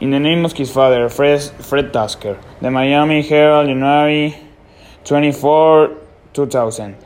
[0.00, 2.38] In the name of his father, Fred, Fred Tasker.
[2.60, 4.36] The Miami Herald, January
[5.02, 5.90] 24,
[6.34, 6.96] 2000.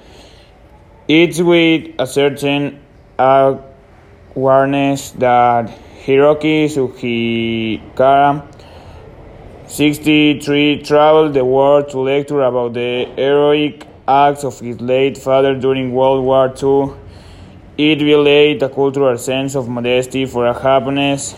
[1.08, 2.82] It's with a certain
[3.18, 5.70] awareness that
[6.04, 8.46] Hiroki Sugihara,
[9.66, 15.95] 63, traveled the world to lecture about the heroic acts of his late father during
[15.95, 16.93] World War II.
[17.79, 21.34] It relayed a cultural sense of modesty for a happiness.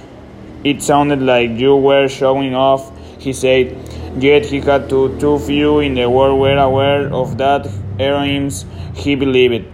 [0.64, 3.76] It sounded like you were showing off, he said,
[4.18, 7.66] yet he had to, too few in the world were aware of that
[7.98, 9.66] heroism he believed.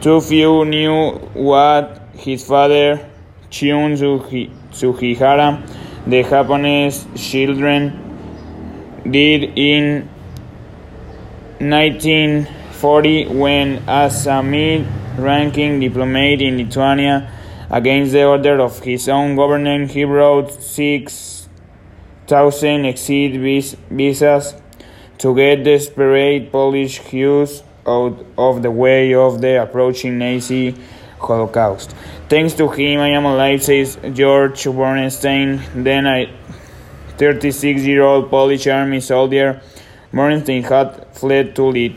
[0.00, 3.08] Too few knew what his father,
[3.50, 3.96] Chiune
[4.72, 5.62] Sugihara,
[6.06, 7.92] the Japanese Schindler,
[9.08, 10.08] did in
[11.60, 17.30] 1940 when, as a mid-ranking diplomat in Lithuania,
[17.70, 23.32] against the order of his own government, he brought 6,000 exit
[23.90, 24.54] visas
[25.18, 30.74] to get desperate Polish Jews out of the way of the approaching Nazi
[31.18, 31.94] Holocaust.
[32.28, 36.30] Thanks to him, I am alive, says George Bernstein, then a
[37.16, 39.60] 36 year old Polish army soldier.
[40.12, 41.92] Bernstein had fled to Lit-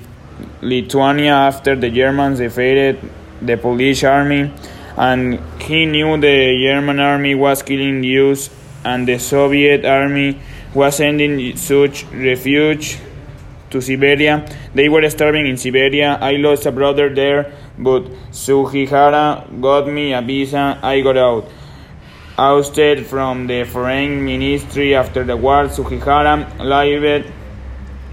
[0.61, 2.97] Lithuania after the Germans defeated
[3.41, 4.51] the Polish army,
[4.97, 8.49] and he knew the German army was killing Jews
[8.83, 10.39] and the Soviet army
[10.73, 12.97] was sending such refuge
[13.69, 14.47] to Siberia.
[14.73, 16.17] They were starving in Siberia.
[16.21, 20.79] I lost a brother there, but Sugihara got me a visa.
[20.81, 21.49] I got out.
[22.37, 27.31] Ousted from the foreign ministry after the war, Sugihara lived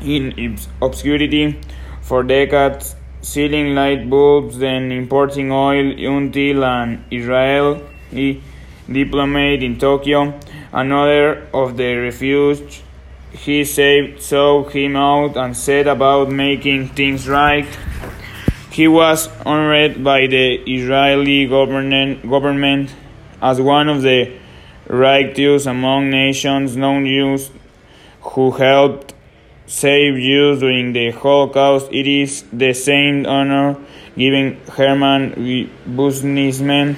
[0.03, 1.59] in obscurity
[2.03, 8.43] for decades, selling light bulbs, then importing oil until an Israeli
[8.91, 10.39] diplomat in Tokyo,
[10.73, 12.83] another of the refugees
[13.33, 17.69] he saved sought him out and set about making things right.
[18.71, 22.95] He was honored by the Israeli government, government
[23.43, 24.39] as one of the
[24.87, 27.51] righteous among nations, known Jews
[28.23, 29.15] who helped
[29.69, 31.93] save Jews during the Holocaust.
[31.93, 33.77] It is the same honor
[34.17, 35.35] given Herman
[35.87, 36.97] Buschmann,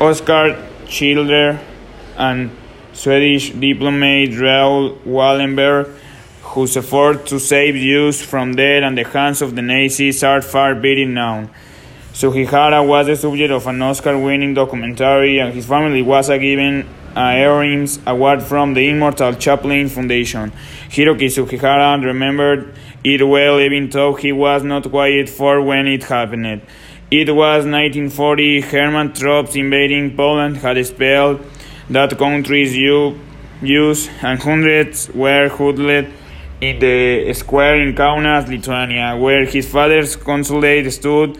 [0.00, 0.56] Oscar
[0.88, 1.58] Schindler,
[2.16, 2.50] and
[2.92, 5.92] Swedish diplomat Raoul Wallenberg,
[6.42, 10.74] whose efforts to save Jews from death and the hands of the Nazis are far
[10.74, 11.50] better known.
[12.14, 17.98] Sugihara was the subject of an Oscar-winning documentary, and his family was given a Heroes
[18.06, 20.52] Award from the Immortal Chaplain Foundation.
[20.90, 26.60] Hiroki Sugihara remembered it well, even though he was not quite four when it happened.
[27.10, 28.60] It was 1940.
[28.60, 31.40] German troops invading Poland had expelled
[31.88, 36.08] that country's Jews, and hundreds were huddled
[36.60, 41.38] in the square in Kaunas, Lithuania, where his father's consulate stood,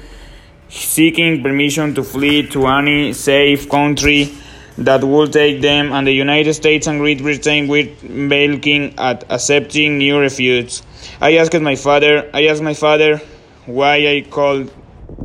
[0.71, 4.33] seeking permission to flee to any safe country
[4.79, 7.85] that would take them, and the United States and Great Britain were
[8.29, 10.83] balking at accepting new refugees.
[11.21, 13.19] I asked my father, I asked my father
[13.65, 14.71] why I could,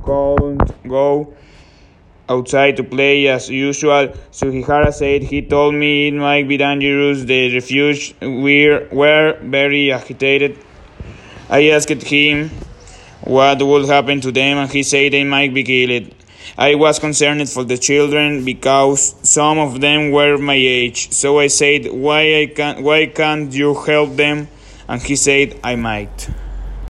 [0.03, 1.33] couldn't go
[2.29, 4.13] outside to play as usual.
[4.31, 7.25] Sugihara said he told me it might be dangerous.
[7.25, 10.57] The refugees were, were very agitated.
[11.49, 12.49] I asked him
[13.21, 16.15] what would happen to them, and he said they might be killed.
[16.57, 21.11] I was concerned for the children because some of them were my age.
[21.11, 24.47] So I said, "Why I can Why can't you help them?"
[24.87, 26.29] And he said, "I might."